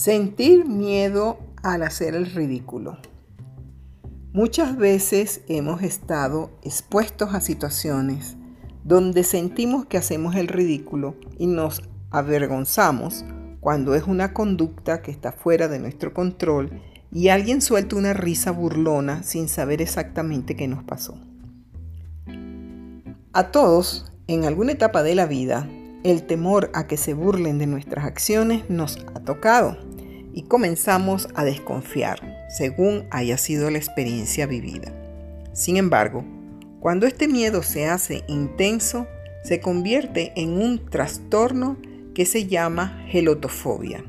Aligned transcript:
Sentir 0.00 0.64
miedo 0.64 1.38
al 1.62 1.82
hacer 1.82 2.14
el 2.14 2.24
ridículo. 2.24 2.96
Muchas 4.32 4.78
veces 4.78 5.42
hemos 5.46 5.82
estado 5.82 6.50
expuestos 6.62 7.34
a 7.34 7.42
situaciones 7.42 8.38
donde 8.82 9.24
sentimos 9.24 9.84
que 9.84 9.98
hacemos 9.98 10.36
el 10.36 10.48
ridículo 10.48 11.16
y 11.36 11.48
nos 11.48 11.82
avergonzamos 12.10 13.26
cuando 13.60 13.94
es 13.94 14.04
una 14.04 14.32
conducta 14.32 15.02
que 15.02 15.10
está 15.10 15.32
fuera 15.32 15.68
de 15.68 15.80
nuestro 15.80 16.14
control 16.14 16.80
y 17.12 17.28
alguien 17.28 17.60
suelta 17.60 17.96
una 17.96 18.14
risa 18.14 18.52
burlona 18.52 19.22
sin 19.22 19.50
saber 19.50 19.82
exactamente 19.82 20.56
qué 20.56 20.66
nos 20.66 20.82
pasó. 20.82 21.18
A 23.34 23.52
todos, 23.52 24.10
en 24.28 24.46
alguna 24.46 24.72
etapa 24.72 25.02
de 25.02 25.14
la 25.14 25.26
vida, 25.26 25.68
el 26.04 26.22
temor 26.22 26.70
a 26.72 26.86
que 26.86 26.96
se 26.96 27.12
burlen 27.12 27.58
de 27.58 27.66
nuestras 27.66 28.06
acciones 28.06 28.70
nos 28.70 28.96
ha 29.14 29.20
tocado 29.20 29.89
y 30.34 30.42
comenzamos 30.42 31.28
a 31.34 31.44
desconfiar 31.44 32.46
según 32.48 33.06
haya 33.10 33.36
sido 33.36 33.70
la 33.70 33.78
experiencia 33.78 34.46
vivida. 34.46 34.92
Sin 35.52 35.76
embargo, 35.76 36.24
cuando 36.80 37.06
este 37.06 37.28
miedo 37.28 37.62
se 37.62 37.86
hace 37.86 38.24
intenso, 38.26 39.06
se 39.42 39.60
convierte 39.60 40.32
en 40.36 40.60
un 40.60 40.86
trastorno 40.88 41.76
que 42.14 42.26
se 42.26 42.46
llama 42.46 43.04
gelotofobia, 43.08 44.04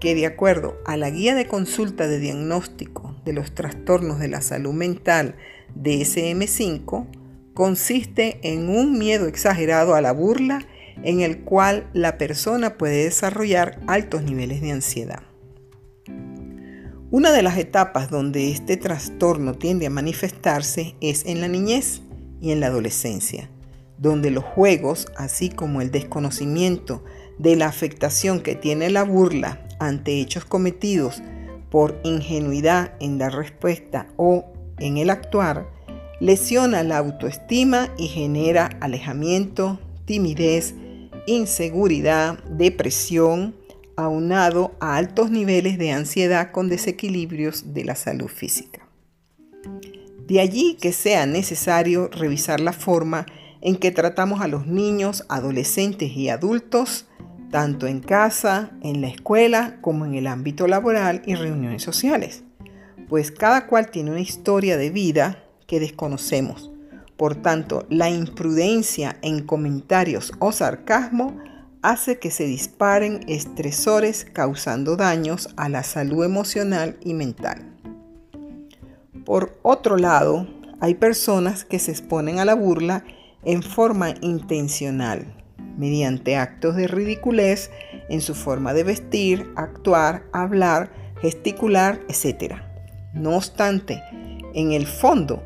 que 0.00 0.14
de 0.14 0.26
acuerdo 0.26 0.78
a 0.84 0.96
la 0.96 1.10
guía 1.10 1.34
de 1.34 1.46
consulta 1.46 2.08
de 2.08 2.18
diagnóstico 2.18 3.14
de 3.24 3.32
los 3.32 3.54
trastornos 3.54 4.18
de 4.18 4.28
la 4.28 4.40
salud 4.42 4.72
mental 4.72 5.36
DSM5, 5.80 7.06
consiste 7.54 8.40
en 8.42 8.68
un 8.68 8.98
miedo 8.98 9.26
exagerado 9.26 9.94
a 9.94 10.00
la 10.00 10.12
burla 10.12 10.66
en 11.04 11.20
el 11.20 11.40
cual 11.40 11.88
la 11.92 12.18
persona 12.18 12.76
puede 12.76 13.04
desarrollar 13.04 13.80
altos 13.86 14.22
niveles 14.22 14.60
de 14.60 14.72
ansiedad. 14.72 15.22
Una 17.12 17.30
de 17.30 17.42
las 17.42 17.58
etapas 17.58 18.08
donde 18.08 18.50
este 18.50 18.78
trastorno 18.78 19.52
tiende 19.52 19.86
a 19.86 19.90
manifestarse 19.90 20.94
es 21.02 21.26
en 21.26 21.42
la 21.42 21.48
niñez 21.48 22.00
y 22.40 22.52
en 22.52 22.60
la 22.60 22.68
adolescencia, 22.68 23.50
donde 23.98 24.30
los 24.30 24.44
juegos, 24.44 25.08
así 25.18 25.50
como 25.50 25.82
el 25.82 25.90
desconocimiento 25.90 27.04
de 27.38 27.54
la 27.56 27.66
afectación 27.66 28.40
que 28.40 28.54
tiene 28.54 28.88
la 28.88 29.04
burla 29.04 29.60
ante 29.78 30.22
hechos 30.22 30.46
cometidos 30.46 31.22
por 31.70 32.00
ingenuidad 32.02 32.94
en 32.98 33.18
la 33.18 33.28
respuesta 33.28 34.08
o 34.16 34.46
en 34.78 34.96
el 34.96 35.10
actuar, 35.10 35.68
lesiona 36.18 36.82
la 36.82 36.96
autoestima 36.96 37.90
y 37.98 38.08
genera 38.08 38.70
alejamiento, 38.80 39.78
timidez, 40.06 40.74
inseguridad, 41.26 42.42
depresión, 42.44 43.54
aunado 43.96 44.74
a 44.80 44.96
altos 44.96 45.30
niveles 45.30 45.78
de 45.78 45.92
ansiedad 45.92 46.52
con 46.52 46.68
desequilibrios 46.68 47.74
de 47.74 47.84
la 47.84 47.94
salud 47.94 48.28
física. 48.28 48.86
De 50.26 50.40
allí 50.40 50.76
que 50.80 50.92
sea 50.92 51.26
necesario 51.26 52.08
revisar 52.08 52.60
la 52.60 52.72
forma 52.72 53.26
en 53.60 53.76
que 53.76 53.90
tratamos 53.90 54.40
a 54.40 54.48
los 54.48 54.66
niños, 54.66 55.24
adolescentes 55.28 56.16
y 56.16 56.28
adultos, 56.28 57.06
tanto 57.50 57.86
en 57.86 58.00
casa, 58.00 58.70
en 58.82 59.00
la 59.02 59.08
escuela, 59.08 59.78
como 59.82 60.06
en 60.06 60.14
el 60.14 60.26
ámbito 60.26 60.66
laboral 60.66 61.22
y 61.26 61.34
reuniones 61.34 61.82
sociales, 61.82 62.44
pues 63.08 63.30
cada 63.30 63.66
cual 63.66 63.90
tiene 63.90 64.10
una 64.10 64.20
historia 64.20 64.76
de 64.76 64.90
vida 64.90 65.44
que 65.66 65.80
desconocemos. 65.80 66.70
Por 67.16 67.36
tanto, 67.36 67.86
la 67.88 68.10
imprudencia 68.10 69.16
en 69.22 69.44
comentarios 69.44 70.32
o 70.38 70.50
sarcasmo 70.50 71.36
hace 71.82 72.18
que 72.18 72.30
se 72.30 72.44
disparen 72.44 73.20
estresores 73.28 74.24
causando 74.24 74.96
daños 74.96 75.48
a 75.56 75.68
la 75.68 75.82
salud 75.82 76.24
emocional 76.24 76.96
y 77.04 77.12
mental. 77.14 77.68
Por 79.24 79.58
otro 79.62 79.96
lado, 79.96 80.46
hay 80.80 80.94
personas 80.94 81.64
que 81.64 81.78
se 81.78 81.90
exponen 81.90 82.38
a 82.38 82.44
la 82.44 82.54
burla 82.54 83.04
en 83.44 83.62
forma 83.62 84.14
intencional, 84.20 85.26
mediante 85.76 86.36
actos 86.36 86.76
de 86.76 86.86
ridiculez 86.86 87.70
en 88.08 88.20
su 88.20 88.34
forma 88.34 88.72
de 88.74 88.84
vestir, 88.84 89.52
actuar, 89.56 90.24
hablar, 90.32 90.92
gesticular, 91.20 92.00
etc. 92.08 92.54
No 93.14 93.36
obstante, 93.36 94.02
en 94.54 94.72
el 94.72 94.86
fondo, 94.86 95.42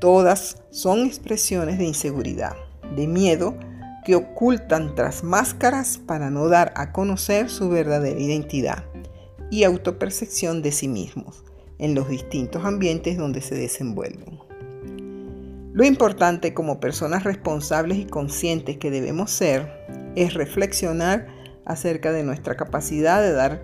todas 0.00 0.62
son 0.70 1.06
expresiones 1.06 1.78
de 1.78 1.84
inseguridad, 1.84 2.54
de 2.94 3.06
miedo, 3.06 3.56
que 4.04 4.14
ocultan 4.16 4.94
tras 4.94 5.22
máscaras 5.22 5.98
para 5.98 6.30
no 6.30 6.48
dar 6.48 6.72
a 6.76 6.92
conocer 6.92 7.48
su 7.50 7.68
verdadera 7.68 8.18
identidad 8.18 8.84
y 9.50 9.64
autopercepción 9.64 10.62
de 10.62 10.72
sí 10.72 10.88
mismos 10.88 11.44
en 11.78 11.94
los 11.94 12.08
distintos 12.08 12.64
ambientes 12.64 13.16
donde 13.16 13.40
se 13.40 13.54
desenvuelven. 13.54 14.40
Lo 15.72 15.84
importante 15.84 16.52
como 16.52 16.80
personas 16.80 17.24
responsables 17.24 17.98
y 17.98 18.04
conscientes 18.04 18.76
que 18.78 18.90
debemos 18.90 19.30
ser 19.30 19.70
es 20.16 20.34
reflexionar 20.34 21.28
acerca 21.64 22.12
de 22.12 22.24
nuestra 22.24 22.56
capacidad 22.56 23.22
de 23.22 23.32
dar 23.32 23.62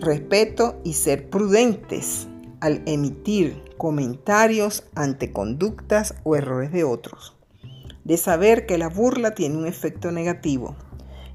respeto 0.00 0.80
y 0.84 0.94
ser 0.94 1.30
prudentes 1.30 2.28
al 2.60 2.82
emitir 2.86 3.62
comentarios 3.78 4.84
ante 4.94 5.32
conductas 5.32 6.14
o 6.24 6.36
errores 6.36 6.72
de 6.72 6.84
otros 6.84 7.33
de 8.04 8.16
saber 8.16 8.66
que 8.66 8.78
la 8.78 8.88
burla 8.88 9.34
tiene 9.34 9.56
un 9.56 9.66
efecto 9.66 10.12
negativo 10.12 10.76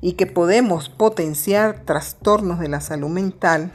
y 0.02 0.14
que 0.14 0.28
podemos 0.28 0.90
potenciar 0.90 1.84
trastornos 1.84 2.60
de 2.60 2.70
la 2.70 2.80
salud 2.80 3.10
mental 3.10 3.72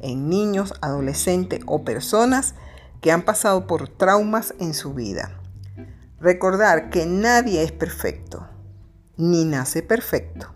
en 0.00 0.28
niños, 0.28 0.74
adolescentes 0.80 1.60
o 1.66 1.84
personas 1.84 2.54
que 3.00 3.12
han 3.12 3.22
pasado 3.22 3.66
por 3.66 3.88
traumas 3.88 4.54
en 4.58 4.74
su 4.74 4.94
vida. 4.94 5.40
Recordar 6.18 6.90
que 6.90 7.06
nadie 7.06 7.62
es 7.62 7.72
perfecto, 7.72 8.48
ni 9.16 9.44
nace 9.44 9.82
perfecto, 9.82 10.52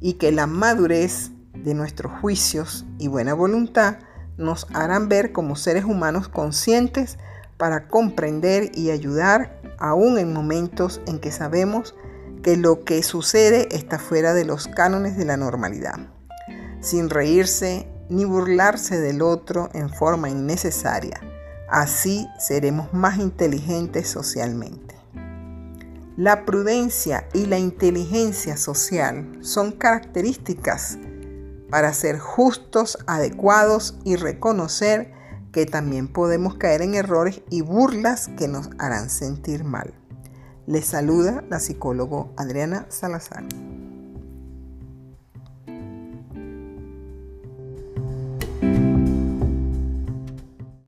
y 0.00 0.14
que 0.14 0.32
la 0.32 0.46
madurez 0.46 1.30
de 1.52 1.74
nuestros 1.74 2.12
juicios 2.20 2.84
y 2.98 3.08
buena 3.08 3.34
voluntad 3.34 3.98
nos 4.36 4.66
harán 4.72 5.08
ver 5.08 5.32
como 5.32 5.56
seres 5.56 5.84
humanos 5.84 6.28
conscientes 6.28 7.18
para 7.56 7.88
comprender 7.88 8.70
y 8.74 8.90
ayudar 8.90 9.60
aún 9.84 10.16
en 10.16 10.32
momentos 10.32 11.02
en 11.06 11.18
que 11.18 11.30
sabemos 11.30 11.94
que 12.42 12.56
lo 12.56 12.84
que 12.84 13.02
sucede 13.02 13.68
está 13.70 13.98
fuera 13.98 14.32
de 14.32 14.46
los 14.46 14.66
cánones 14.66 15.18
de 15.18 15.26
la 15.26 15.36
normalidad, 15.36 15.98
sin 16.80 17.10
reírse 17.10 17.86
ni 18.08 18.24
burlarse 18.24 18.98
del 18.98 19.20
otro 19.20 19.68
en 19.74 19.90
forma 19.90 20.30
innecesaria. 20.30 21.20
Así 21.68 22.26
seremos 22.38 22.94
más 22.94 23.18
inteligentes 23.18 24.08
socialmente. 24.08 24.94
La 26.16 26.46
prudencia 26.46 27.28
y 27.34 27.44
la 27.44 27.58
inteligencia 27.58 28.56
social 28.56 29.36
son 29.42 29.72
características 29.72 30.96
para 31.68 31.92
ser 31.92 32.18
justos, 32.18 32.96
adecuados 33.06 33.98
y 34.02 34.16
reconocer 34.16 35.12
que 35.54 35.66
también 35.66 36.08
podemos 36.08 36.56
caer 36.56 36.82
en 36.82 36.94
errores 36.94 37.40
y 37.48 37.60
burlas 37.60 38.28
que 38.36 38.48
nos 38.48 38.70
harán 38.78 39.08
sentir 39.08 39.62
mal. 39.62 39.94
Les 40.66 40.84
saluda 40.84 41.44
la 41.48 41.60
psicólogo 41.60 42.34
Adriana 42.36 42.86
Salazar. 42.88 43.44